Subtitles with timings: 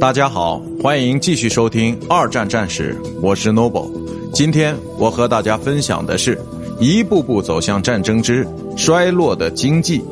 [0.00, 3.90] 大家好，欢迎继续收听《二战战史》，我是 Noble。
[4.32, 6.38] 今天我和大家分享的是
[6.78, 8.46] 一步步走向战争之
[8.76, 10.02] 衰落的经济。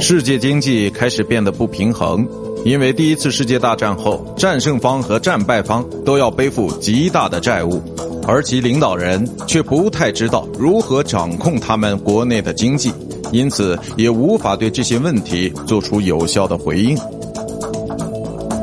[0.00, 2.28] 世界经济开始变得不平衡，
[2.64, 7.82] 因为第一次世界大战后，战胜方和战败方都要背负极大的债务，
[8.26, 12.92] 而其领导人却不太知道如何掌控他们国内的经济。
[13.32, 16.96] 因此，也无法对这些问题做出有效的回应。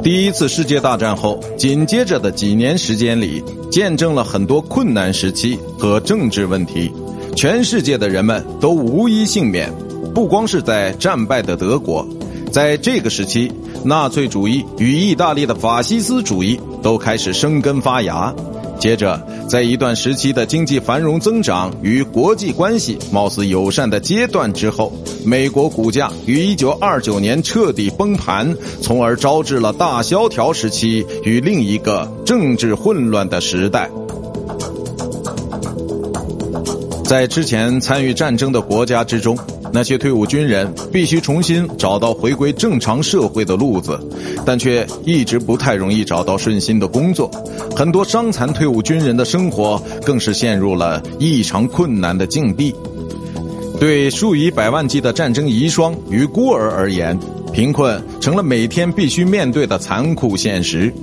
[0.03, 6.91] 第一次世界大战后，紧接着的几年时间里，见证了很多困难时期和政治问题，
[7.35, 9.71] 全世界的人们都无一幸免。
[10.15, 12.05] 不光是在战败的德国，
[12.51, 13.51] 在这个时期，
[13.83, 18.33] 纳粹主义与意大利的法西斯主义都开始生根发芽。
[18.81, 24.91] 接着，在一段时期的经济繁荣增长与国际关系貌似友善的阶段之后，
[25.23, 33.87] 美国股价于1929年彻底崩盘，从而招致了大萧条时期与另一个政治混乱的时代。
[37.05, 39.37] 在之前参与战争的国家之中。
[39.73, 43.99] 那些退伍军人必须重新找到回归正常社会的路子，
[44.45, 47.31] 但却一直不太容易找到顺心的工作。
[47.75, 52.75] 很多伤残退伍军人的生活更是陷入了异常困难的境地。
[53.79, 57.17] 对数以百万计的战争遗孀与孤儿而言，
[57.51, 60.93] 贫困成了每天必须面对的残酷现实。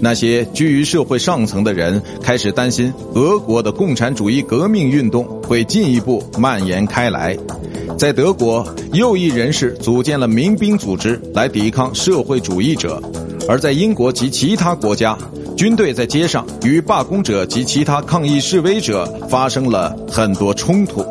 [0.00, 7.36] 那些居于社会上层的人开始担心，俄国的共产主义革命运动会进一步蔓延开来。
[7.98, 13.02] 在德国，右翼人士组建了民兵组织来抵抗社会主义者；
[13.48, 15.18] 而在英国及其他国家，
[15.56, 21.04] 军队在街上与罢工者及其他抗议示威者发生了很多冲突。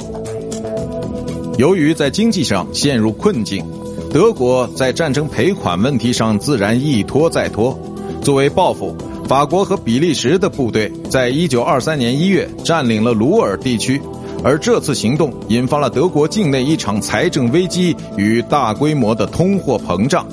[1.58, 3.66] 由于在经济上陷入困境，
[4.10, 7.78] 德国在战争赔款问题上自然一拖再拖。
[8.22, 8.96] 作为报复，
[9.28, 14.02] 法国和比利时的部队在一九二三年一月占领了鲁尔地区，
[14.44, 20.26] 而这次行动引发了德国境内一场财政危机与大规模的通货膨胀。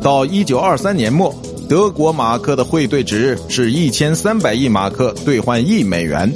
[0.00, 1.34] 到一九二三年末，
[1.68, 6.32] 德国马克的汇兑值是一千三百亿马克兑换一美元，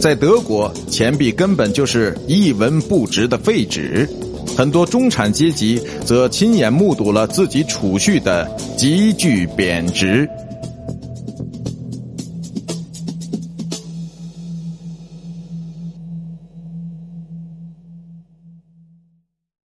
[0.00, 4.08] 在德国，钱币根本就是一文不值的废纸。
[4.56, 8.44] 很多中产阶级则亲眼目睹了自己储蓄的
[8.76, 10.28] 急剧贬值。